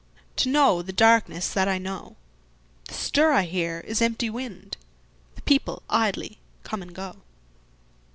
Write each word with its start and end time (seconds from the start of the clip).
To 0.37 0.49
know 0.49 0.81
the 0.81 0.91
darkness 0.91 1.53
that 1.53 1.67
I 1.67 1.77
know. 1.77 2.15
The 2.85 2.95
stir 2.95 3.33
I 3.33 3.43
hear 3.43 3.81
is 3.81 4.01
empty 4.01 4.31
wind, 4.31 4.75
The 5.35 5.43
people 5.43 5.83
idly 5.91 6.39
come 6.63 6.81
and 6.81 6.91
go. 6.91 7.17